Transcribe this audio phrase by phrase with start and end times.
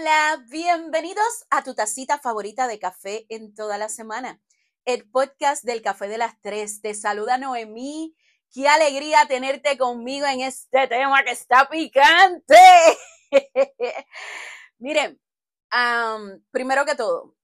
[0.00, 4.40] Hola, bienvenidos a tu tacita favorita de café en toda la semana.
[4.86, 6.80] El podcast del Café de las Tres.
[6.80, 8.16] Te saluda Noemí.
[8.50, 12.56] Qué alegría tenerte conmigo en este tema que está picante.
[14.78, 15.20] Miren,
[16.50, 17.36] primero que todo,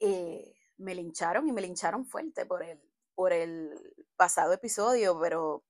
[0.00, 2.78] eh, me lincharon y me lincharon fuerte por el,
[3.14, 3.72] por el
[4.16, 5.64] pasado episodio, pero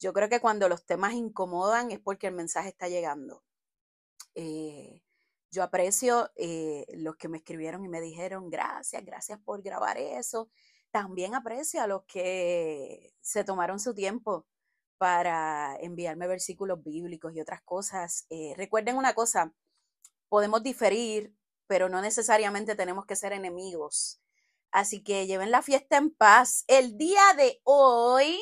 [0.00, 3.44] yo creo que cuando los temas incomodan es porque el mensaje está llegando.
[4.34, 5.03] Eh,
[5.54, 10.50] yo aprecio eh, los que me escribieron y me dijeron gracias, gracias por grabar eso.
[10.90, 14.46] También aprecio a los que se tomaron su tiempo
[14.98, 18.26] para enviarme versículos bíblicos y otras cosas.
[18.30, 19.54] Eh, recuerden una cosa,
[20.28, 21.32] podemos diferir,
[21.68, 24.20] pero no necesariamente tenemos que ser enemigos.
[24.72, 26.64] Así que lleven la fiesta en paz.
[26.66, 28.40] El día de hoy,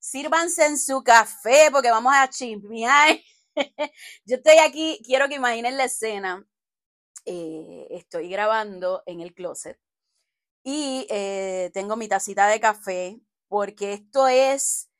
[0.00, 3.16] sírvanse en su café porque vamos a chismear
[4.24, 6.46] Yo estoy aquí, quiero que imaginen la escena.
[7.24, 9.78] Eh, estoy grabando en el closet
[10.64, 14.90] y eh, tengo mi tacita de café porque esto es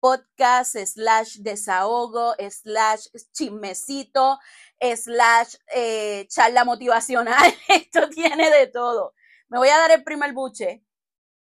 [0.00, 4.38] podcast slash desahogo slash chismecito
[4.80, 7.54] slash eh, charla motivacional.
[7.68, 9.14] Esto tiene de todo.
[9.48, 10.82] Me voy a dar el primer buche.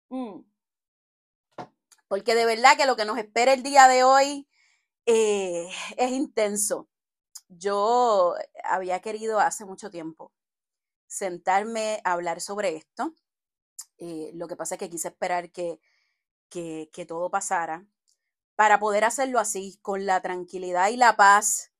[0.09, 0.41] Mm.
[2.09, 4.49] Porque de verdad que lo que nos espera el día de hoy
[5.07, 6.89] eh, es intenso.
[7.49, 8.35] Yo
[8.65, 10.33] había querido hace mucho tiempo
[11.07, 13.15] sentarme a hablar sobre esto.
[13.99, 15.81] Eh, lo que pasa es que quise esperar que,
[16.49, 17.87] que, que todo pasara
[18.57, 21.73] para poder hacerlo así, con la tranquilidad y la paz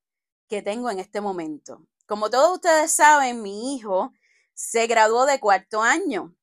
[0.49, 1.87] que tengo en este momento.
[2.07, 4.13] Como todos ustedes saben, mi hijo
[4.55, 6.35] se graduó de cuarto año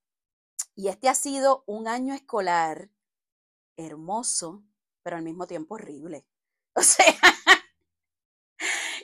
[0.75, 2.89] y este ha sido un año escolar
[3.77, 4.63] hermoso,
[5.03, 6.25] pero al mismo tiempo horrible.
[6.79, 7.05] O sea,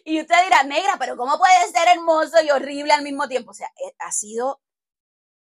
[0.05, 3.51] y usted dirá, negra, pero ¿cómo puede ser hermoso y horrible al mismo tiempo?
[3.51, 4.61] O sea, eh, ha sido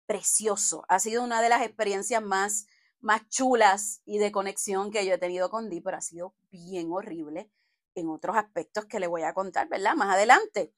[0.07, 2.67] precioso, ha sido una de las experiencias más,
[3.01, 6.91] más chulas y de conexión que yo he tenido con Di, pero ha sido bien
[6.93, 7.51] horrible
[7.95, 9.95] en otros aspectos que le voy a contar, ¿verdad?
[9.97, 10.75] Más adelante.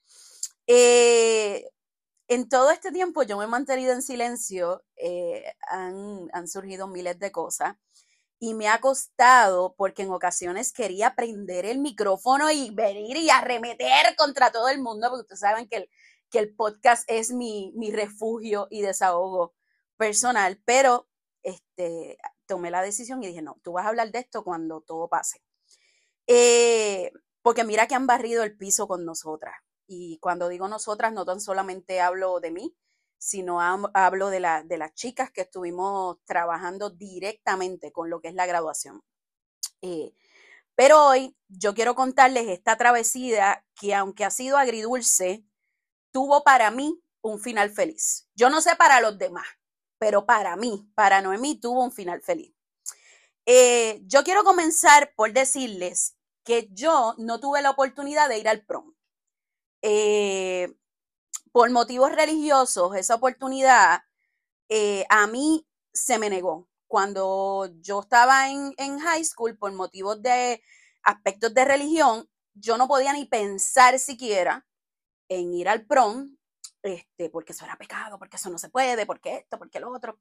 [0.67, 1.71] Eh,
[2.29, 7.19] en todo este tiempo yo me he mantenido en silencio, eh, han, han surgido miles
[7.19, 7.77] de cosas
[8.39, 14.17] y me ha costado porque en ocasiones quería prender el micrófono y venir y arremeter
[14.17, 15.91] contra todo el mundo, porque ustedes saben que el,
[16.31, 19.55] que el podcast es mi, mi refugio y desahogo
[19.97, 21.09] personal, pero
[21.43, 25.09] este, tomé la decisión y dije, no, tú vas a hablar de esto cuando todo
[25.09, 25.43] pase.
[26.27, 27.13] Eh,
[27.43, 29.55] porque mira que han barrido el piso con nosotras.
[29.87, 32.75] Y cuando digo nosotras, no tan solamente hablo de mí,
[33.25, 33.59] sino
[33.95, 39.03] hablo de, de las chicas que estuvimos trabajando directamente con lo que es la graduación.
[39.81, 40.13] Eh,
[40.75, 45.43] pero hoy yo quiero contarles esta travesía que aunque ha sido agridulce,
[46.13, 48.29] tuvo para mí un final feliz.
[48.35, 49.47] Yo no sé para los demás,
[49.99, 52.55] pero para mí, para Noemí, tuvo un final feliz.
[53.47, 58.67] Eh, yo quiero comenzar por decirles que yo no tuve la oportunidad de ir al
[58.67, 58.93] prom.
[59.81, 60.77] Eh,
[61.55, 64.03] por motivos religiosos, esa oportunidad
[64.69, 66.69] eh, a mí se me negó.
[66.89, 70.61] Cuando yo estaba en, high school, por motivos de
[71.05, 74.67] aspectos de religión, yo no podía ni pensar siquiera
[75.29, 76.37] en ir al prom,
[76.83, 80.19] este, porque eso era pecado, porque eso no se puede, porque esto, porque lo otro.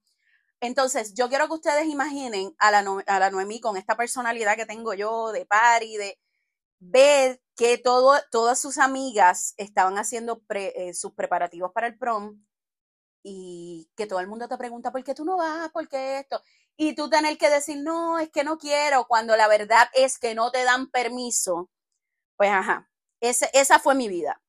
[0.60, 4.68] Entonces, yo quiero que ustedes imaginen a la, a la Noemí con esta personalidad que
[4.68, 6.20] tengo yo de party, de
[6.92, 12.44] ver que todo, todas sus amigas estaban haciendo eh, sus preparativos para el prom
[13.24, 15.72] y que todo el mundo te pregunta, ¿por qué tú no vas?
[15.72, 16.42] ¿Por qué esto?
[16.76, 20.36] Y tú tener que decir, no, es que no quiero, cuando la verdad es que
[20.36, 21.70] no te dan permiso.
[22.38, 22.90] Pues ajá,
[23.22, 24.42] esa fue mi vida.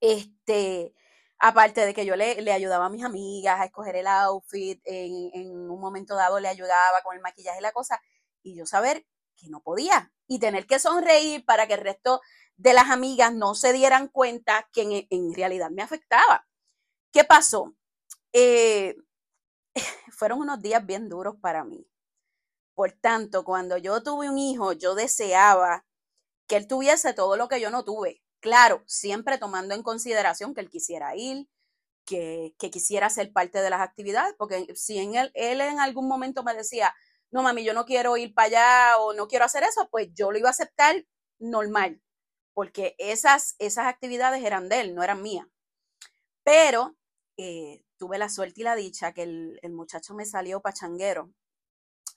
[0.00, 0.94] Este,
[1.38, 5.30] aparte de que yo le, le, ayudaba a mis amigas a escoger el outfit, en,
[5.34, 8.00] en un momento dado le ayudaba con el maquillaje y la cosa,
[8.42, 9.06] y yo saber
[9.36, 12.20] que no podía y tener que sonreír para que el resto
[12.56, 16.46] de las amigas no se dieran cuenta que en, realidad me afectaba.
[17.12, 17.74] ¿Qué pasó?
[18.32, 18.96] Eh,
[20.12, 21.86] fueron unos días bien duros para mí.
[22.74, 25.84] Por tanto, cuando yo tuve un hijo, yo deseaba
[26.46, 28.22] que él tuviese todo lo que yo no tuve.
[28.40, 31.48] Claro, siempre tomando en consideración que él quisiera ir,
[32.04, 36.06] que, que quisiera ser parte de las actividades, porque si en él, él en algún
[36.08, 36.94] momento me decía,
[37.34, 40.30] no mami, yo no quiero ir para allá o no quiero hacer eso, pues yo
[40.30, 41.04] lo iba a aceptar
[41.40, 42.00] normal,
[42.54, 45.44] porque esas, esas actividades eran de él, no eran mías.
[46.44, 46.96] Pero
[47.36, 51.32] eh, tuve la suerte y la dicha que el, muchacho me salió pachanguero,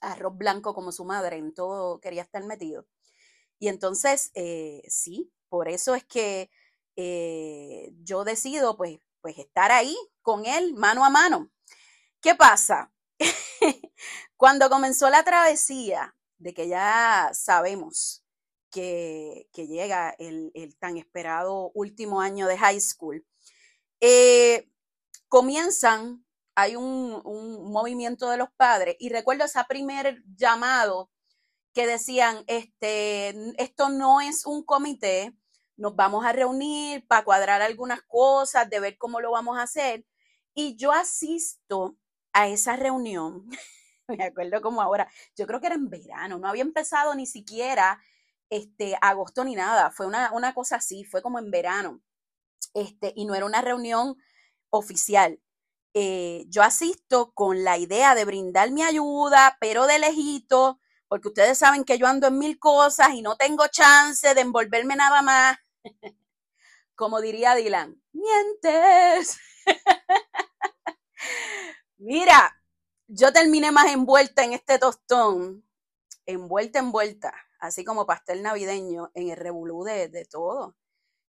[0.00, 2.86] arroz blanco como su madre, en todo quería estar metido.
[3.58, 6.48] Y entonces, eh, sí, por eso es que
[6.94, 11.50] eh, yo decido pues, pues estar ahí con él mano a mano.
[12.20, 12.92] ¿Qué pasa?
[14.36, 18.24] Cuando comenzó la travesía de que ya sabemos
[18.70, 23.26] que, llega el, tan esperado último año de high school,
[24.00, 24.68] eh,
[25.28, 26.24] comienzan,
[26.54, 31.10] hay un, un, movimiento de los padres y recuerdo ese primer llamado
[31.72, 35.34] que decían, este, esto no es un comité,
[35.76, 40.04] nos vamos a reunir para cuadrar algunas cosas, de ver cómo lo vamos a hacer.
[40.54, 41.96] Y yo asisto
[42.32, 43.48] a esa reunión,
[44.18, 48.00] me acuerdo como ahora, yo creo que era en verano, no había empezado ni siquiera
[48.50, 52.00] este, agosto ni nada, fue una, una cosa así, fue como en verano,
[52.74, 54.16] este, y no era una reunión
[54.70, 55.40] oficial.
[55.94, 61.58] Eh, yo asisto con la idea de brindar mi ayuda, pero de lejito, porque ustedes
[61.58, 65.58] saben que yo ando en mil cosas y no tengo chance de envolverme nada más.
[66.96, 69.38] Como diría Dylan, mientes.
[71.98, 72.57] Mira,
[73.08, 75.64] yo terminé más envuelta en este tostón,
[76.26, 80.76] envuelta, envuelta, así como pastel navideño, en el revolú de, todo.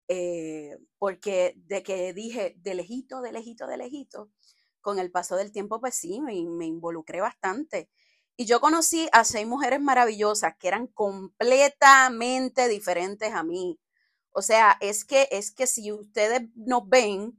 [0.08, 4.32] Eh, porque de que dije de lejito, de lejito, de lejito,
[4.82, 7.90] con el paso del tiempo, pues sí, me, me involucré bastante.
[8.36, 13.80] Y yo conocí a seis mujeres maravillosas que eran completamente diferentes a mí.
[14.32, 17.39] O sea, es que, es que si ustedes nos ven,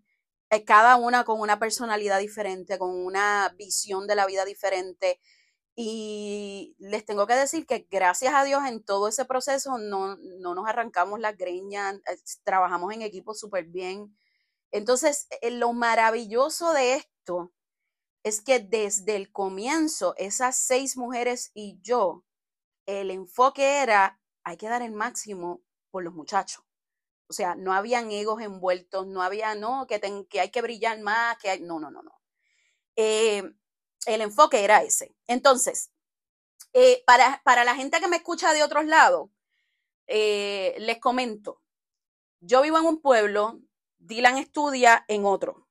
[0.67, 5.20] cada una con una personalidad diferente, con una visión de la vida diferente.
[5.76, 10.55] Y les tengo que decir que gracias a Dios en todo ese proceso no, no
[10.55, 14.17] nos arrancamos las greñas, eh, trabajamos en equipo súper bien.
[14.73, 17.53] Entonces, eh, lo maravilloso de esto
[18.25, 22.25] es que desde el comienzo, esas seis mujeres y yo,
[22.87, 26.64] el enfoque era, hay que dar el máximo por los muchachos.
[27.31, 31.38] O sea, no habían egos envueltos, no había, no, que, que hay que brillar más,
[31.38, 32.21] que hay, no, no, no, no.
[32.97, 33.44] Eh,
[34.06, 35.15] el enfoque era ese.
[35.29, 35.93] Entonces,
[36.73, 39.31] eh, para, para, la gente que me escucha de otros lados,
[40.09, 41.62] eh, les comento,
[42.41, 43.61] yo vivo en un pueblo,
[43.99, 45.69] Dylan estudia en otro.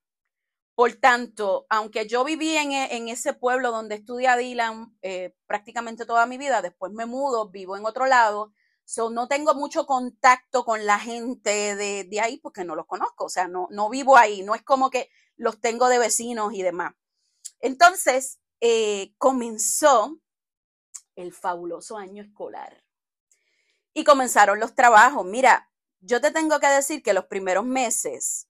[0.76, 4.98] Por tanto, aunque yo viví en, e, en ese pueblo donde estudia Dylan
[5.46, 8.54] prácticamente toda mi vida, después me mudo, vivo en otro lado,
[8.90, 13.26] so, no tengo mucho contacto con la gente de, de, ahí porque no los conozco,
[13.26, 16.64] o sea, no, no vivo ahí, no es como que los tengo de vecinos y
[16.64, 16.96] demás.
[17.60, 20.20] Entonces, eh, comenzó
[21.16, 22.84] el fabuloso año escolar
[23.94, 25.24] y comenzaron los trabajos.
[25.24, 25.70] Mira,
[26.00, 28.48] yo te tengo que decir que los primeros meses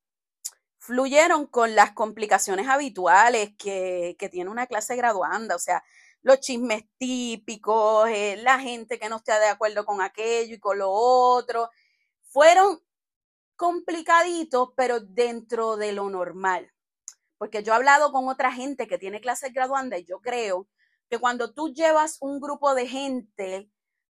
[0.77, 5.83] fluyeron con las complicaciones habituales que, tiene una clase graduanda, o sea,
[6.21, 10.77] los chismes típicos, eh, la gente que no esté de acuerdo con aquello y con
[10.80, 11.69] lo otro,
[12.24, 12.81] fueron
[13.56, 16.71] complicaditos, pero dentro de lo normal.
[17.38, 20.68] Porque yo he hablado con otra gente que tiene clases graduandas y yo creo
[21.10, 23.69] que cuando tú llevas un grupo de gente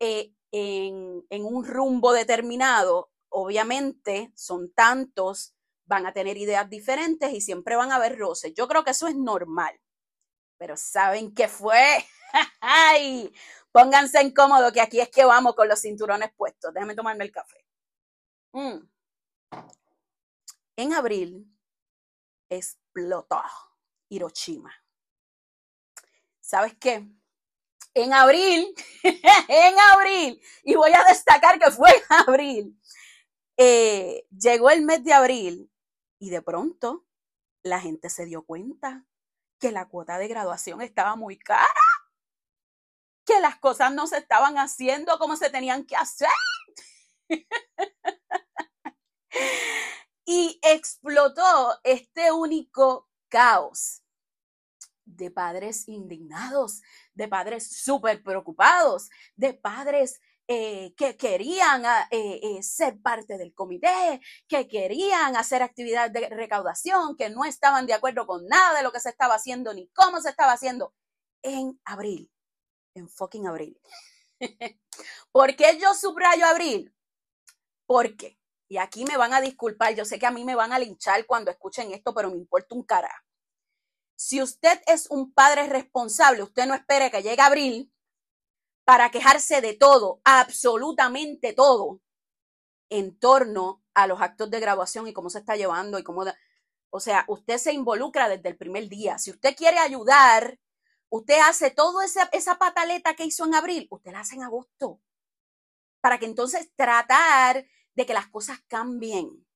[0.00, 5.54] eh, en, en un rumbo determinado, obviamente son tantos
[5.90, 8.54] van a tener ideas diferentes y siempre van a haber roces.
[8.54, 9.74] Yo creo que eso es normal.
[10.60, 12.04] Pero ¿saben qué fue?
[12.60, 13.32] ¡Ay!
[13.72, 16.74] Pónganse en cómodo que aquí es que vamos con los cinturones puestos.
[16.74, 17.64] Déjame tomarme el café.
[18.52, 18.78] Mm.
[20.76, 21.50] En abril
[22.50, 23.40] explotó
[24.10, 24.70] Hiroshima.
[26.42, 27.08] ¿Sabes qué?
[27.94, 28.74] En abril,
[29.48, 32.80] en abril, y voy a destacar que fue en abril,
[33.56, 35.72] eh, llegó el mes de abril
[36.18, 37.06] y de pronto
[37.62, 39.06] la gente se dio cuenta
[39.60, 41.68] que la cuota de graduación estaba muy cara,
[43.24, 46.28] que las cosas no se estaban haciendo como se tenían que hacer.
[50.24, 54.02] y explotó este único caos
[55.04, 56.82] de padres indignados,
[57.14, 60.20] de padres súper preocupados, de padres
[60.52, 66.28] eh, que querían ah, eh, eh, ser parte del comité, que querían hacer actividades de
[66.28, 69.86] recaudación, que no estaban de acuerdo con nada de lo que se estaba haciendo ni
[69.90, 70.92] cómo se estaba haciendo
[71.42, 72.32] en abril,
[72.96, 73.80] en fucking abril.
[75.30, 76.92] ¿Por qué yo subrayo abril?
[77.86, 78.36] Porque,
[78.68, 81.26] y aquí me van a disculpar, yo sé que a mí me van a linchar
[81.26, 83.24] cuando escuchen esto, pero me importa un cara.
[84.16, 87.92] Si usted es un padre responsable, usted no espere que llegue abril
[88.84, 92.00] para quejarse de todo, absolutamente todo,
[92.88, 96.24] en torno a los actos de graduación y cómo se está llevando y cómo...
[96.90, 99.18] o sea, usted se involucra desde el primer día.
[99.18, 100.58] Si usted quiere ayudar,
[101.08, 105.00] usted hace toda esa, esa pataleta que hizo en abril, usted la hace en agosto.
[106.00, 109.46] Para que entonces tratar de que las cosas cambien.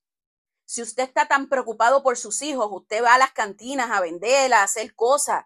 [0.67, 4.53] Si usted está tan preocupado por sus hijos, usted va a las cantinas a vender,
[4.55, 5.45] a hacer cosas.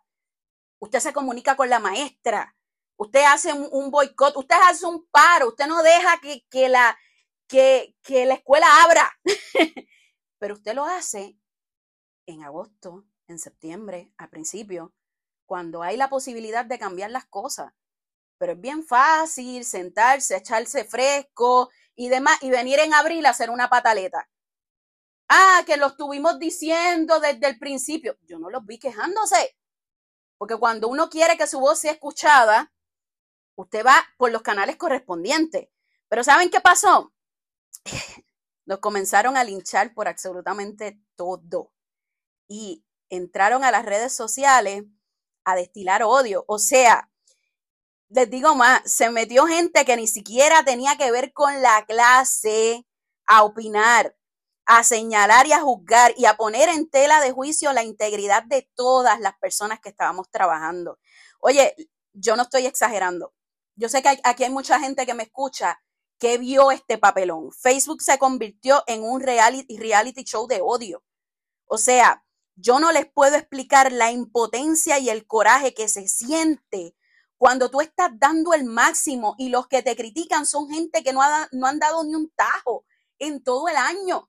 [0.79, 2.57] Usted se comunica con la maestra.
[2.99, 4.37] Usted hace un, boicot.
[4.37, 5.49] Usted hace un paro.
[5.49, 6.99] Usted no deja que, que la,
[7.47, 9.11] que, que la escuela abra.
[10.39, 11.39] Pero usted lo hace
[12.27, 14.95] en agosto, en septiembre, a principio,
[15.47, 17.73] cuando hay la posibilidad de cambiar las cosas.
[18.37, 23.51] Pero es bien fácil sentarse, echarse fresco y demás, y venir en abril a hacer
[23.51, 24.29] una pataleta.
[25.29, 28.19] Ah, que lo estuvimos diciendo desde el principio.
[28.23, 29.57] Yo no los vi quejándose.
[30.37, 32.73] Porque cuando uno quiere que su voz sea escuchada,
[33.59, 35.69] usted va por los canales correspondientes.
[36.09, 37.13] Pero ¿saben qué pasó?
[38.67, 41.73] Nos comenzaron a linchar por absolutamente todo.
[42.47, 44.85] Y entraron a las redes sociales
[45.45, 46.45] a destilar odio.
[46.47, 47.11] O sea,
[48.11, 52.87] les digo más, se metió gente que ni siquiera tenía que ver con la clase
[53.27, 54.17] a opinar,
[54.67, 58.71] a señalar y a juzgar y a poner en tela de juicio la integridad de
[58.75, 60.99] todas las personas que estábamos trabajando.
[61.41, 61.75] Oye,
[62.13, 63.35] yo no estoy exagerando.
[63.79, 65.81] Yo sé que aquí hay mucha gente que me escucha
[66.19, 67.53] que vio este papelón.
[67.53, 71.05] Facebook se convirtió en un reality, show de odio.
[71.65, 72.25] O sea,
[72.57, 76.97] yo no les puedo explicar la impotencia y el coraje que se siente
[77.37, 81.21] cuando tú estás dando el máximo y los que te critican son gente que no,
[81.53, 82.85] no han dado ni un tajo
[83.21, 84.29] en todo el año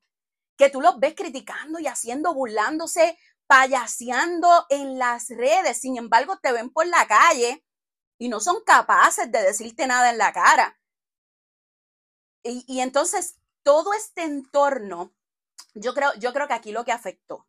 [0.57, 5.79] que tú los ves criticando y haciendo, burlándose, payaseando en las redes.
[5.79, 7.65] Sin embargo, te ven por la calle
[8.19, 10.77] y no son capaces de decirte nada en la cara.
[12.43, 15.13] Y, entonces, todo este entorno,
[15.73, 17.47] yo creo, yo creo que aquí lo que afectó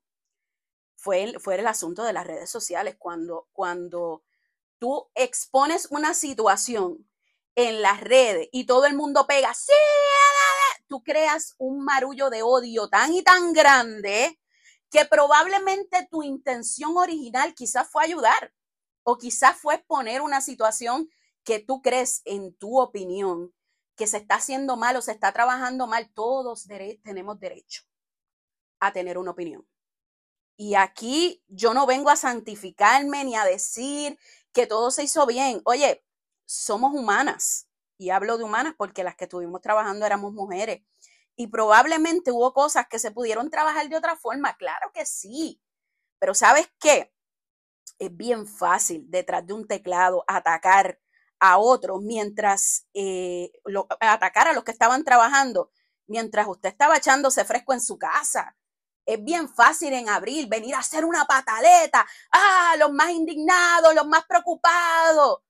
[0.96, 2.96] fue el, fue el asunto de las redes sociales.
[2.98, 4.22] Cuando, cuando
[4.78, 7.08] tú expones una situación
[7.56, 9.72] en las redes y todo el mundo pega, sí,
[10.86, 14.40] tú creas un marullo de odio tan y tan grande
[14.90, 18.52] que probablemente tu intención original quizás fue ayudar
[19.10, 21.10] o quizás fue exponer una situación
[21.42, 23.52] que tú crees en tu opinión
[23.96, 26.08] que se está haciendo mal o se está trabajando mal.
[26.14, 26.68] Todos
[27.02, 27.82] tenemos derecho
[28.78, 29.66] a tener una opinión.
[30.56, 34.16] Y aquí yo no vengo a santificarme ni a decir
[34.52, 35.60] que todo se hizo bien.
[35.64, 36.04] Oye,
[36.46, 37.66] somos humanas
[37.98, 40.84] y hablo de humanas porque las que estuvimos trabajando éramos mujeres.
[41.34, 45.60] Y probablemente hubo cosas que se pudieron trabajar de otra forma, claro que sí.
[46.20, 47.12] Pero ¿sabes qué?
[47.98, 50.98] Es bien fácil detrás de un teclado atacar
[51.38, 53.50] a otros mientras eh,
[54.00, 55.70] atacar a los que estaban trabajando
[56.06, 58.56] mientras usted estaba echándose fresco en su casa.
[59.06, 62.06] Es bien fácil en abril venir a hacer una pataleta.
[62.32, 65.40] Ah, los más indignados, los más preocupados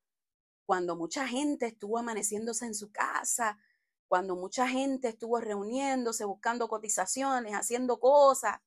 [0.70, 3.58] cuando mucha gente estuvo amaneciéndose en su casa,
[4.06, 8.60] cuando mucha gente estuvo reuniéndose, buscando cotizaciones, haciendo cosas.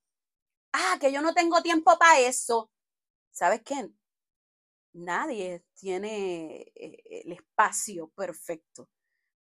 [0.73, 2.69] Ah, que yo no tengo tiempo para eso.
[3.33, 3.89] ¿Sabes qué?
[4.93, 8.87] Nadie tiene eh, el espacio perfecto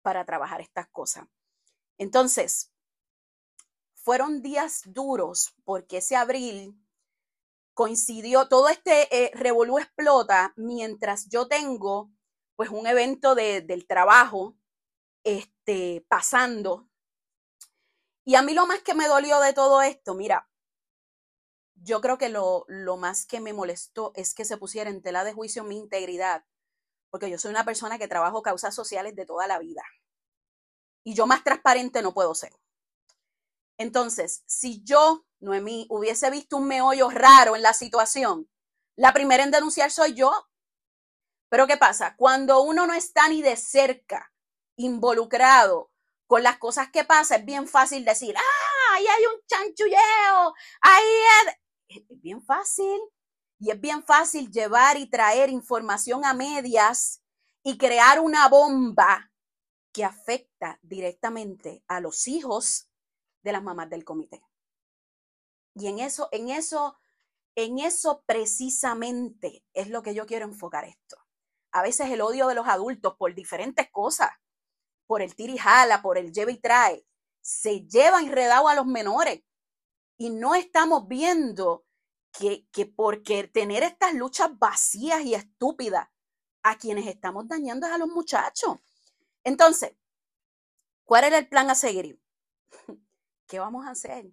[0.00, 1.28] para trabajar estas cosas.
[1.98, 2.72] Entonces,
[3.94, 6.74] fueron días duros porque ese abril
[7.74, 12.10] coincidió, todo este eh, revolú explota mientras yo tengo
[12.56, 14.56] pues un evento del trabajo
[15.22, 16.88] este, pasando.
[18.24, 20.48] Y a mí lo más que me dolió de todo esto, mira,
[21.82, 25.24] yo creo que lo, lo más que me molestó es que se pusiera en tela
[25.24, 26.44] de juicio mi integridad,
[27.10, 29.82] porque yo soy una persona que trabajo causas sociales de toda la vida.
[31.04, 32.52] Y yo más transparente no puedo ser.
[33.78, 38.48] Entonces, si yo, Noemí, hubiese visto un meollo raro en la situación,
[38.96, 40.32] la primera en denunciar soy yo,
[41.48, 42.14] pero ¿qué pasa?
[42.16, 44.32] Cuando uno no está ni de cerca
[44.76, 45.90] involucrado
[46.26, 51.04] con las cosas que pasan, es bien fácil decir, ah, ahí hay un chanchulleo, ahí
[51.46, 51.61] es...
[51.96, 53.00] es bien fácil.
[53.58, 57.22] Y es bien fácil llevar y traer información a medias
[57.62, 59.30] y crear una bomba
[59.92, 62.88] que afecta directamente a los hijos
[63.42, 64.42] de las mamás del comité.
[65.74, 66.98] Y en eso, en eso,
[67.54, 71.22] en eso precisamente es lo que yo quiero enfocar esto
[71.72, 74.30] a veces el odio de los adultos por diferentes cosas,
[75.06, 77.04] por el tirijala, por el lleva y trae,
[77.40, 79.42] se lleva enredado a los menores.
[80.22, 81.84] Y no estamos viendo
[82.32, 86.08] que, que porque tener estas luchas vacías y estúpidas,
[86.62, 88.78] a quienes estamos dañando es a los muchachos.
[89.42, 89.96] Entonces,
[91.04, 92.20] ¿cuál era el plan a seguir?
[93.48, 94.30] ¿Qué vamos a hacer?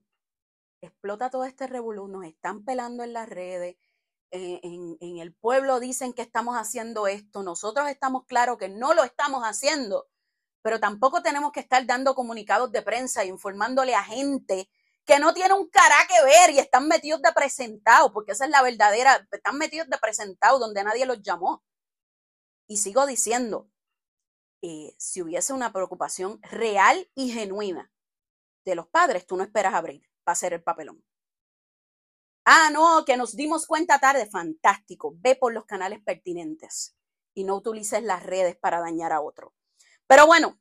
[0.79, 3.77] Explota todo este revolú, nos están pelando en las redes,
[4.31, 9.03] eh, en, el pueblo dicen que estamos haciendo esto, nosotros estamos claros que no lo
[9.03, 10.07] estamos haciendo,
[10.61, 14.69] pero tampoco tenemos que estar dando comunicados de prensa informándole a gente
[15.05, 18.51] que no tiene un cara que ver y están metidos de presentado, porque esa es
[18.51, 21.63] la verdadera, están metidos de presentado donde nadie los llamó.
[22.67, 23.69] Y sigo diciendo,
[24.61, 27.91] eh, si hubiese una preocupación real y genuina
[28.65, 31.03] de los padres, tú no esperas abrir para hacer el papelón.
[32.45, 35.13] Ah, no, que nos dimos cuenta tarde, fantástico.
[35.17, 36.95] Ve por los canales pertinentes
[37.33, 39.53] y no utilices las redes para dañar a otro.
[40.07, 40.59] Pero bueno,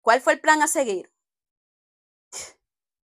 [0.00, 1.12] ¿cuál fue el plan a seguir?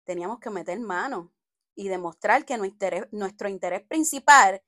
[0.04, 1.34] Teníamos que meter mano
[1.76, 4.62] y demostrar que nuestro interés, principal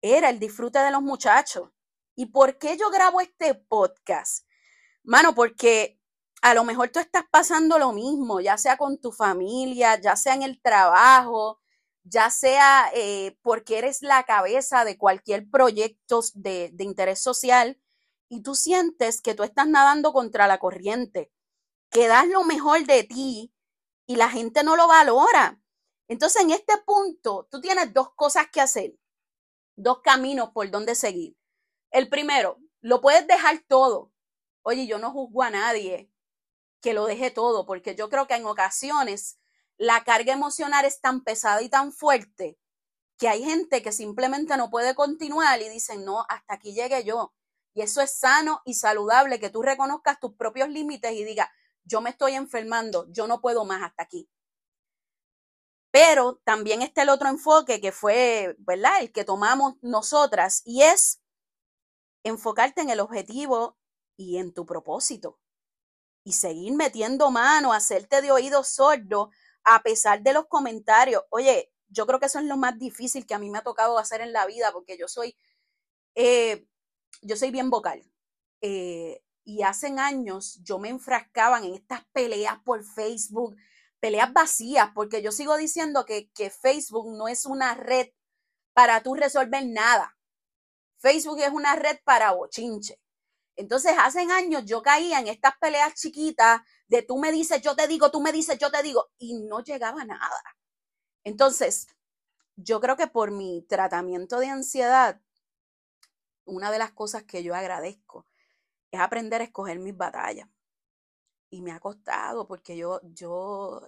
[0.00, 1.70] era el disfrute de los muchachos.
[2.14, 4.46] ¿Y por qué yo grabo este podcast?
[5.02, 6.00] Mano, porque
[6.42, 10.34] a lo mejor tú estás pasando lo mismo, ya sea con tu familia, ya sea
[10.34, 11.60] en el trabajo,
[12.04, 17.80] ya sea eh, porque eres la cabeza de cualquier proyecto de, de interés social
[18.28, 21.32] y tú sientes que tú estás nadando contra la corriente,
[21.90, 23.55] que das lo mejor de ti
[24.06, 25.60] y la gente no lo valora.
[26.08, 28.96] Entonces, en este punto, tú tienes dos cosas que hacer,
[29.74, 31.36] dos caminos por donde seguir.
[31.90, 34.12] El primero, lo puedes dejar todo.
[34.62, 36.10] Oye, yo no juzgo a nadie
[36.80, 39.38] que lo deje todo, porque yo creo que en ocasiones
[39.76, 42.58] la carga emocional es tan pesada y tan fuerte
[43.18, 47.34] que hay gente que simplemente no puede continuar y dicen, no, hasta aquí llegué yo.
[47.74, 51.48] Y eso es sano y saludable, que tú reconozcas tus propios límites y digas,
[51.86, 54.28] yo me estoy enfermando, yo no puedo más hasta aquí.
[55.90, 59.00] Pero también está el otro enfoque que fue, ¿verdad?
[59.00, 61.22] El que tomamos nosotras y es
[62.24, 63.78] enfocarte en el objetivo
[64.16, 65.38] y en tu propósito.
[66.24, 69.30] Y seguir metiendo mano, hacerte de oído sordo
[69.64, 71.22] a pesar de los comentarios.
[71.30, 73.98] Oye, yo creo que eso es lo más difícil que a mí me ha tocado
[73.98, 75.36] hacer en la vida, porque yo soy,
[76.16, 76.66] eh,
[77.22, 78.02] yo soy bien vocal.
[78.60, 83.56] Eh, y hace años yo me enfrascaba en estas peleas por Facebook,
[84.00, 88.08] peleas vacías, porque yo sigo diciendo que, que Facebook no es una red
[88.74, 90.18] para tú resolver nada.
[90.98, 93.00] Facebook es una red para bochinche.
[93.54, 97.86] Entonces, hace años yo caía en estas peleas chiquitas de tú me dices, yo te
[97.86, 100.42] digo, tú me dices, yo te digo, y no llegaba nada.
[101.22, 101.86] Entonces,
[102.56, 105.20] yo creo que por mi tratamiento de ansiedad,
[106.44, 108.26] una de las cosas que yo agradezco
[108.90, 110.48] es aprender a escoger mis batallas.
[111.50, 113.80] Y me ha costado porque yo, yo,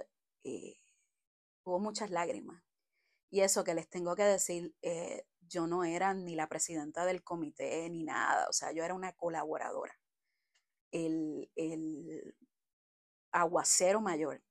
[0.44, 0.80] eh,
[1.64, 2.62] hubo muchas lágrimas.
[3.30, 7.22] Y eso que les tengo que decir, eh, yo no era ni la presidenta del
[7.24, 9.98] comité ni nada, o sea, yo era una colaboradora.
[10.92, 12.34] El, el
[13.32, 14.42] aguacero mayor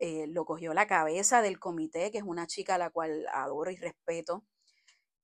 [0.00, 3.70] eh, lo cogió la cabeza del comité, que es una chica a la cual adoro
[3.70, 4.44] y respeto,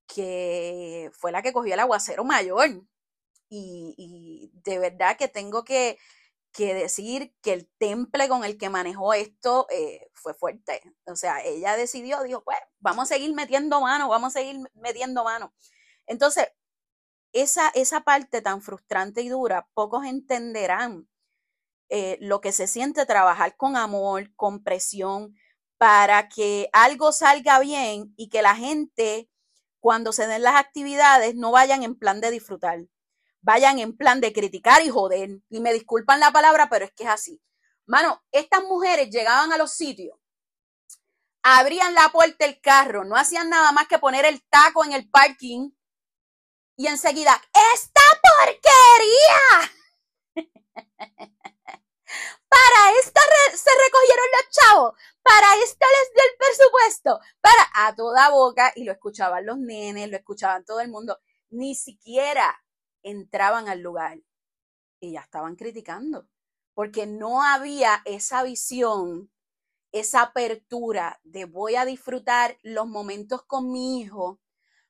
[0.07, 2.83] que fue la que cogió el aguacero mayor.
[3.49, 5.97] Y, de verdad que tengo que,
[6.51, 10.81] que decir que el temple con el que manejó esto eh, fue fuerte.
[11.05, 15.23] O sea, ella decidió, dijo, pues vamos a seguir metiendo mano, vamos a seguir metiendo
[15.23, 15.53] mano.
[16.07, 16.47] Entonces,
[17.33, 21.07] esa, esa parte tan frustrante y dura, pocos entenderán
[21.89, 25.35] eh, lo que se siente trabajar con amor, con presión,
[25.77, 29.29] para que algo salga bien y que la gente,
[29.79, 32.85] cuando se den las actividades, no vayan en plan de disfrutar,
[33.45, 35.29] vayan en plan de criticar y joder.
[35.49, 37.41] Y me disculpan la palabra, pero es que es así.
[37.85, 40.17] Mano, estas mujeres llegaban a los sitios,
[41.43, 45.07] abrían la puerta del carro, no hacían nada más que poner el taco en el
[45.07, 45.69] parking
[46.75, 47.39] y enseguida,
[47.75, 49.71] ¡esta porquería!
[52.49, 53.21] Para esta
[53.53, 58.85] se recogieron los chavos, para esta les dio el presupuesto, para a toda boca y
[58.85, 62.64] lo escuchaban los nenes, lo escuchaban todo el mundo, ni siquiera
[63.05, 64.19] entraban al lugar
[64.99, 66.27] y ya estaban criticando,
[66.73, 69.31] porque no había esa visión,
[69.91, 74.41] esa apertura de voy a disfrutar los momentos con mi hijo,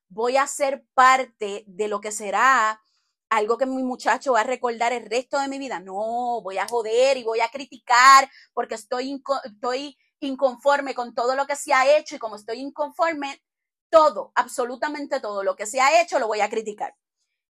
[0.08, 2.80] voy a ser parte de lo que será
[3.28, 5.80] algo que mi muchacho va a recordar el resto de mi vida.
[5.80, 11.46] No, voy a joder y voy a criticar porque estoy, estoy inconforme con todo lo
[11.46, 13.42] que se ha hecho y como estoy inconforme,
[13.90, 16.94] todo, absolutamente todo lo que se ha hecho lo voy a criticar.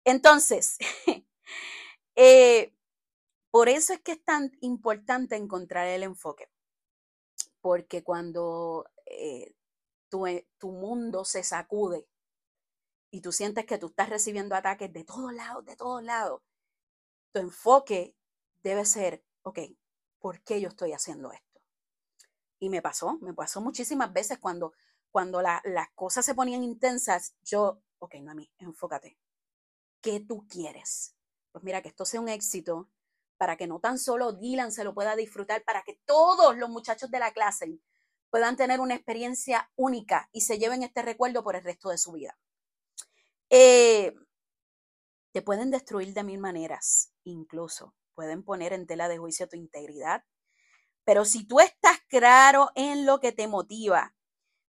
[0.05, 0.77] Entonces,
[2.15, 2.73] eh,
[3.51, 6.49] por eso es que es tan importante encontrar el enfoque,
[7.61, 9.53] porque cuando eh,
[10.09, 12.07] tu, eh, tu mundo se sacude
[13.11, 16.41] y tú sientes que tú estás recibiendo ataques de todos lados, de todos lados,
[17.33, 18.15] tu enfoque
[18.63, 19.59] debe ser, ok,
[20.19, 21.61] ¿por qué yo estoy haciendo esto?
[22.59, 24.73] Y me pasó, me pasó muchísimas veces cuando,
[25.11, 29.17] cuando las cosas se ponían intensas, yo, ok, no a mí, enfócate.
[30.01, 31.15] ¿Qué tú quieres?
[31.51, 32.89] Pues mira, que esto sea un éxito
[33.37, 37.09] para que no tan solo Dylan se lo pueda disfrutar, para que todos los muchachos
[37.09, 37.79] de la clase
[38.29, 42.13] puedan tener una experiencia única y se lleven este recuerdo por el resto de su
[42.13, 42.37] vida.
[43.49, 44.13] Eh,
[45.33, 50.23] te pueden destruir de mil maneras, incluso pueden poner en tela de juicio tu integridad,
[51.03, 54.13] pero si tú estás claro en lo que te motiva,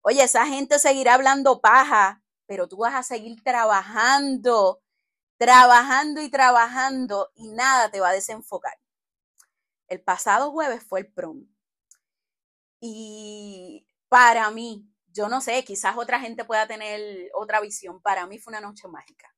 [0.01, 4.81] oye, esa gente seguirá hablando paja, pero tú vas a seguir trabajando
[5.41, 8.77] trabajando y trabajando y nada te va a desenfocar.
[9.87, 11.47] El pasado jueves fue el prom.
[12.79, 17.99] Y para mí, yo no sé, quizás otra gente pueda tener otra visión.
[18.03, 19.33] Para mí fue una noche mágica.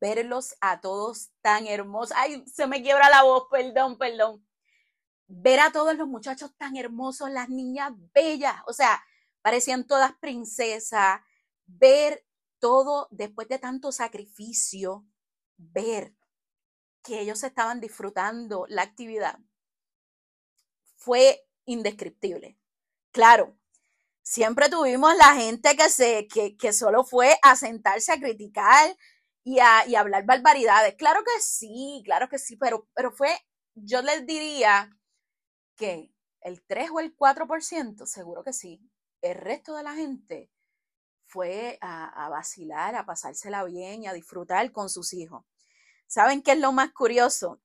[0.00, 2.16] Verlos a todos tan hermosos.
[2.16, 4.48] Ay, se me quiebra la voz, perdón, perdón.
[5.26, 9.04] Ver a todos los muchachos tan hermosos, las niñas bellas, o sea,
[9.42, 11.20] parecían todas princesas.
[11.66, 12.25] Ver
[12.58, 15.06] todo después de tanto sacrificio,
[15.56, 16.14] ver
[17.02, 19.38] que ellos estaban disfrutando la actividad
[20.96, 22.58] fue indescriptible.
[23.12, 23.56] Claro,
[24.22, 28.96] siempre tuvimos la gente que, se, que, que solo fue a sentarse a criticar
[29.44, 30.96] y a, y hablar barbaridades.
[30.96, 33.30] Claro que sí, claro que sí, pero, pero fue,
[33.74, 34.90] yo les diría
[35.76, 38.80] que el 3 o el 4%, seguro que sí.
[39.22, 40.50] El resto de la gente
[41.26, 45.44] fue a, vacilar, a pasársela bien y a disfrutar con sus hijos.
[46.06, 47.60] ¿Saben qué es lo más curioso?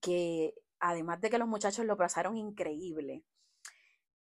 [0.00, 3.24] Que además de que los muchachos lo pasaron increíble,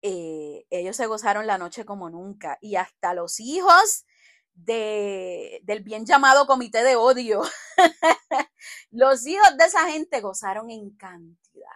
[0.01, 4.05] eh, ellos se gozaron la noche como nunca y hasta los hijos
[4.53, 7.41] de, del bien llamado comité de odio,
[8.91, 11.69] los hijos de esa gente gozaron en cantidad.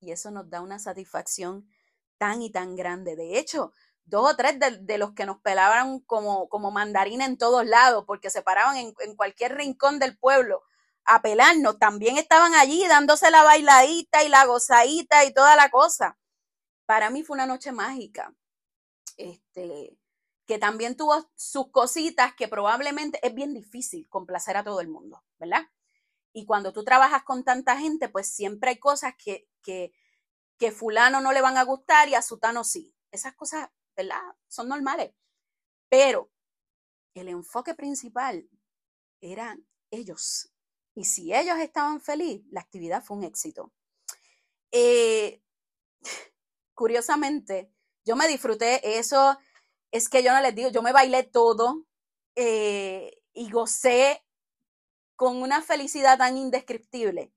[0.00, 1.68] Y eso nos da una satisfacción
[2.18, 3.16] tan y tan grande.
[3.16, 3.72] De hecho,
[4.08, 8.30] dos o tres de, los que nos pelaban como, como mandarina en todos lados, porque
[8.30, 10.62] se paraban en, en, cualquier rincón del pueblo
[11.04, 16.18] a pelarnos, también estaban allí dándose la bailadita y la gozadita y toda la cosa.
[16.86, 18.34] Para mí fue una noche mágica,
[19.16, 19.98] este,
[20.46, 25.22] que también tuvo sus cositas que probablemente es bien difícil complacer a todo el mundo,
[25.38, 25.62] ¿verdad?
[26.32, 29.92] Y cuando tú trabajas con tanta gente, pues siempre hay cosas que, que,
[30.58, 32.94] que fulano no le van a gustar y a sutano sí.
[33.10, 34.22] Esas cosas ¿verdad?
[34.46, 35.12] Son normales.
[35.88, 36.30] Pero
[37.14, 38.48] el enfoque principal
[39.20, 40.52] eran ellos.
[40.94, 43.72] Y si ellos estaban felices, la actividad fue un éxito.
[44.70, 45.42] Eh,
[46.74, 47.72] curiosamente,
[48.04, 49.36] yo me disfruté eso.
[49.90, 51.84] Es que yo no les digo, yo me bailé todo
[52.36, 54.24] eh, y gocé
[55.16, 57.32] con una felicidad tan indescriptible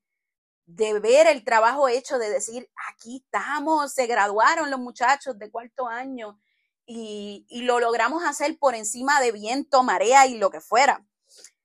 [0.67, 5.87] de ver el trabajo hecho, de decir, aquí estamos, se graduaron los muchachos de cuarto
[5.87, 6.39] año,
[6.85, 11.05] y, lo logramos hacer por encima de viento, marea y lo que fuera.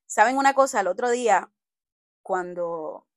[0.05, 0.81] ¿Saben una cosa?
[0.81, 1.51] El otro día,
[2.21, 3.07] cuando,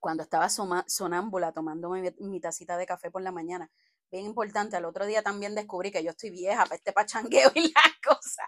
[0.00, 3.70] cuando estaba sonámbula tomando mi, tacita de café por la mañana,
[4.10, 7.72] bien importante, al otro día también descubrí que yo estoy vieja para este pachangueo y
[7.72, 8.46] las cosas.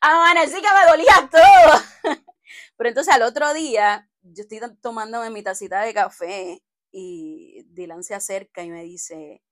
[0.00, 2.14] Amanecí que me dolía todo.
[2.76, 8.14] Pero entonces al otro día, yo estoy tomándome mi tacita de café y Dylan se
[8.14, 9.42] acerca y me dice,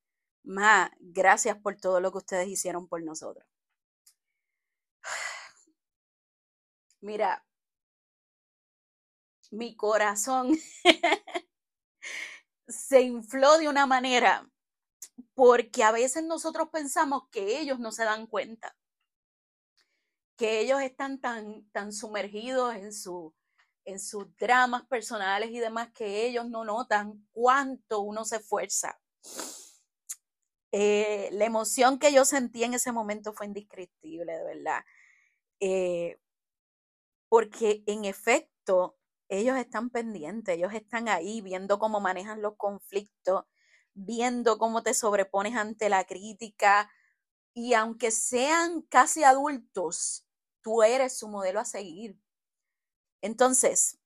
[0.44, 3.46] Ma, gracias por todo lo que ustedes hicieron por nosotros.
[7.00, 7.44] Mira,
[9.50, 10.57] mi corazón
[12.68, 14.48] se infló de una manera
[15.35, 18.76] porque a veces nosotros pensamos que ellos no se dan cuenta,
[20.37, 23.35] que ellos están tan, tan sumergidos en, su,
[23.85, 28.98] en sus dramas personales y demás que ellos no notan cuánto uno se esfuerza
[30.72, 34.80] eh, la emoción que yo sentí en ese momento fue indescriptible, de verdad.
[35.61, 36.18] Eh,
[37.28, 38.96] porque en efecto,
[39.28, 43.44] ellos están pendientes, ellos están ahí viendo cómo manejan los conflictos,
[43.94, 46.90] viendo cómo te sobrepones ante la crítica.
[47.54, 50.26] Y aunque sean casi adultos,
[50.62, 52.18] tú eres su modelo a seguir.
[53.22, 53.98] Entonces,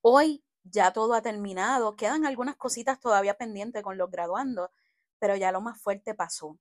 [0.00, 4.70] hoy ya todo ha terminado, quedan algunas cositas todavía pendientes con los graduandos
[5.18, 6.58] pero ya lo más fuerte pasó.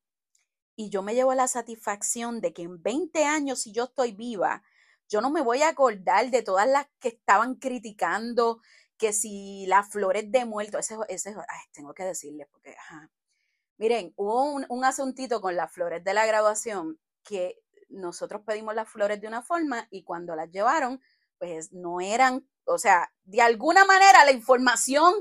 [0.75, 4.63] Y yo me llevo la satisfacción de que en 20 años, si yo estoy viva,
[5.07, 8.61] yo no me voy a acordar de todas las que estaban criticando
[8.97, 11.35] que si las flores de muerto, ese, ese
[11.71, 13.09] tengo que decirles porque, ajá.
[13.77, 18.89] Miren, hubo un, un asuntito con las flores de la graduación que nosotros pedimos las
[18.89, 21.01] flores de una forma y cuando las llevaron,
[21.37, 25.13] pues no eran, o sea, de alguna manera la información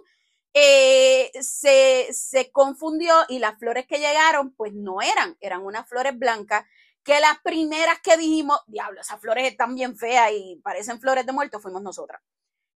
[0.54, 6.16] eh, se, se confundió y las flores que llegaron, pues no eran, eran unas flores
[6.18, 6.64] blancas
[7.02, 11.32] que las primeras que dijimos, diablo, esas flores están bien feas y parecen flores de
[11.32, 12.22] muerto, fuimos nosotras.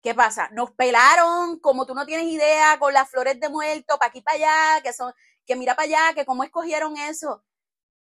[0.02, 0.50] ¿Qué pasa?
[0.52, 4.38] Nos pelaron, como tú no tienes idea, con las flores de muerto, para aquí, para
[4.38, 5.14] allá, que son,
[5.46, 7.44] que mira para allá, que cómo escogieron eso.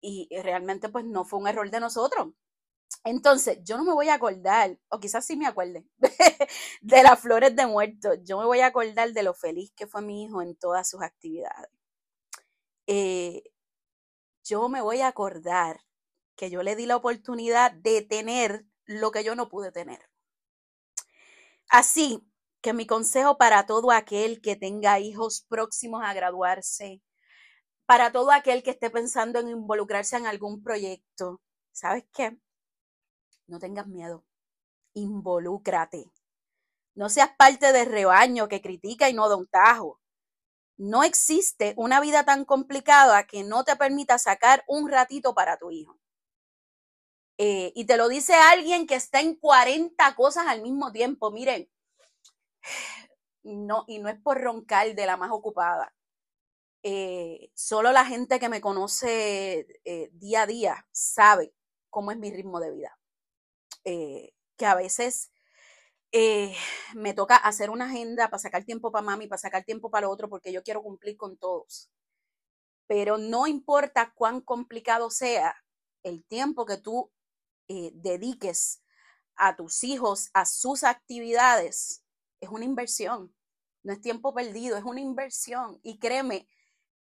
[0.00, 2.28] Y realmente, pues no fue un error de nosotros.
[3.04, 5.84] Entonces, yo no me voy a acordar, o quizás sí me acuerde,
[6.82, 8.14] de las flores de muerto.
[8.24, 11.02] Yo me voy a acordar de lo feliz que fue mi hijo en todas sus
[11.02, 11.70] actividades.
[12.86, 13.42] Eh,
[14.44, 15.80] yo me voy a acordar
[16.36, 20.00] que yo le di la oportunidad de tener lo que yo no pude tener.
[21.68, 22.26] Así
[22.62, 27.02] que mi consejo para todo aquel que tenga hijos próximos a graduarse,
[27.86, 31.40] para todo aquel que esté pensando en involucrarse en algún proyecto,
[31.72, 32.38] ¿sabes qué?
[33.46, 34.24] No tengas miedo,
[34.94, 36.10] involúcrate.
[36.94, 40.00] No seas parte del rebaño que critica y no da un tajo.
[40.76, 45.70] No existe una vida tan complicada que no te permita sacar un ratito para tu
[45.70, 45.98] hijo.
[47.38, 51.30] Eh, y te lo dice alguien que está en 40 cosas al mismo tiempo.
[51.30, 51.68] Miren,
[53.42, 55.94] no, y no es por roncar de la más ocupada.
[56.82, 61.54] Eh, solo la gente que me conoce eh, día a día sabe
[61.90, 62.98] cómo es mi ritmo de vida.
[63.84, 65.30] Que a veces
[66.94, 70.12] me toca hacer una agenda para sacar tiempo para mami, para sacar tiempo para lo
[70.12, 71.90] otro, porque yo quiero cumplir con todos.
[72.86, 75.56] Pero no importa cuán complicado sea,
[76.02, 77.10] el tiempo que tú
[77.68, 78.82] eh, dediques
[79.36, 82.04] a tus hijos, a sus actividades,
[82.40, 83.34] es una inversión.
[83.82, 85.80] No es tiempo perdido, es una inversión.
[85.82, 86.46] Y créeme,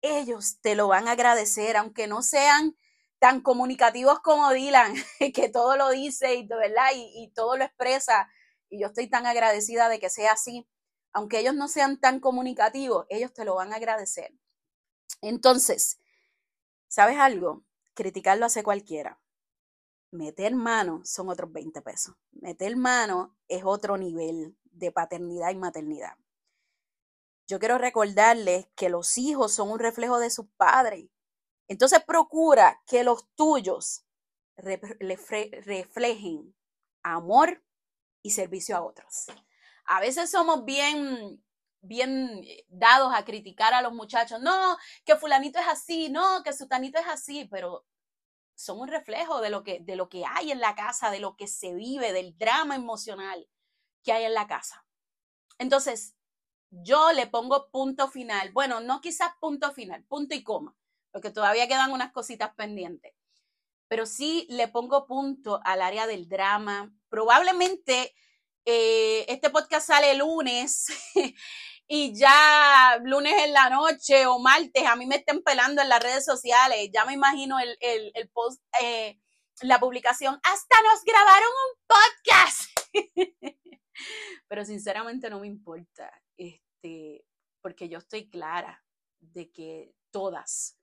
[0.01, 2.75] ellos te lo van a agradecer, aunque no sean
[3.21, 4.95] tan comunicativos como Dylan,
[5.33, 6.89] que todo lo dice y, ¿verdad?
[6.95, 8.29] Y, todo lo expresa.
[8.69, 10.67] Y yo estoy tan agradecida de que sea así.
[11.13, 14.33] Aunque ellos no sean tan comunicativos, ellos te lo van a agradecer.
[15.21, 15.99] Entonces,
[16.87, 17.63] ¿sabes algo?
[17.93, 19.21] Criticarlo hace cualquiera
[20.11, 22.15] meter mano son otros 20 pesos.
[22.31, 26.15] Meter mano es otro nivel de paternidad y maternidad.
[27.47, 31.09] Yo quiero recordarles que los hijos son un reflejo de sus padres.
[31.71, 34.03] Entonces procura que los tuyos
[34.57, 36.53] reflejen
[37.01, 37.63] amor
[38.21, 39.27] y servicio a otros.
[39.85, 41.41] A veces somos bien
[41.81, 46.99] bien dados a criticar a los muchachos, no, que fulanito es así, no, que sutanito
[46.99, 47.85] es así, pero
[48.53, 51.37] son un reflejo de lo, que, de lo que hay en la casa, de lo
[51.37, 53.47] que se vive, del drama emocional
[54.03, 54.85] que hay en la casa.
[55.57, 56.17] Entonces,
[56.69, 58.51] yo le pongo punto final.
[58.51, 60.75] Bueno, no quizás punto final, punto y coma,
[61.11, 63.13] porque todavía quedan unas cositas pendientes.
[63.87, 66.93] Pero sí le pongo punto al área del drama.
[67.09, 68.13] Probablemente
[68.65, 70.87] eh, este podcast sale lunes
[71.87, 76.01] y ya lunes en la noche o martes a mí me estén pelando en las
[76.01, 79.19] redes sociales, ya me imagino el, el, post, eh,
[79.61, 82.69] la publicación, hasta nos grabaron un podcast.
[84.47, 87.25] Pero sinceramente no me importa, este,
[87.61, 88.83] porque yo estoy clara
[89.19, 90.77] de que todas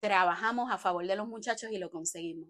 [0.00, 2.48] trabajamos a favor de los muchachos y lo conseguimos.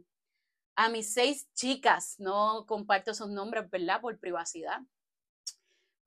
[0.77, 4.01] A mis seis chicas, no comparto esos nombres, ¿verdad?
[4.01, 4.81] Por privacidad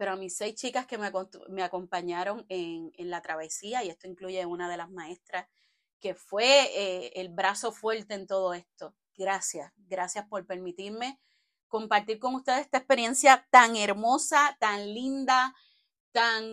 [0.01, 4.67] pero a mis seis chicas que me, acompañaron en, la travesía, y esto incluye una
[4.67, 5.47] de las maestras
[5.99, 8.95] que fue eh, el brazo fuerte en todo esto.
[9.15, 11.19] Gracias, gracias por permitirme
[11.67, 15.53] compartir con ustedes esta experiencia tan hermosa, tan linda,
[16.11, 16.43] tan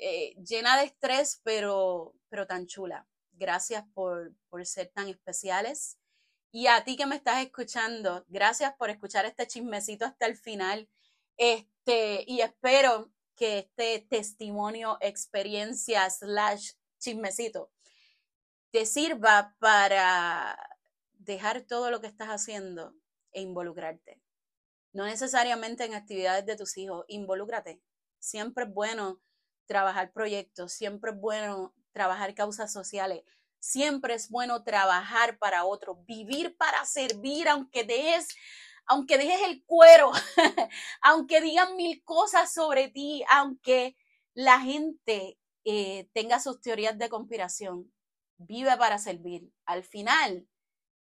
[0.00, 3.06] eh, llena de estrés, pero, pero tan chula.
[3.36, 5.98] Gracias por, por ser tan especiales.
[6.50, 10.88] Y a ti que me estás escuchando, gracias por escuchar este chismecito hasta el final.
[11.36, 17.70] Este, y espero que este testimonio, experiencia, slash chismecito,
[18.70, 20.58] te sirva para
[21.12, 22.94] dejar todo lo que estás haciendo
[23.32, 24.22] e involucrarte.
[24.92, 27.82] No necesariamente en actividades de tus hijos, involúcrate.
[28.18, 29.20] Siempre es bueno
[29.66, 33.22] trabajar proyectos, siempre es bueno trabajar causas sociales,
[33.58, 38.28] siempre es bueno trabajar para otros, vivir para servir, aunque dejes
[38.88, 40.12] aunque dejes el cuero,
[41.02, 43.96] aunque digan mil cosas sobre ti, aunque
[44.34, 47.92] la gente eh, tenga sus teorías de conspiración,
[48.36, 49.50] vive para servir.
[49.64, 50.46] Al final,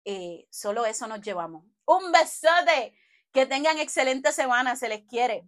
[0.06, 1.66] eh, solo eso nos llevamos.
[1.86, 2.96] Un besote,
[3.32, 5.48] que tengan excelente semana, se les quiere.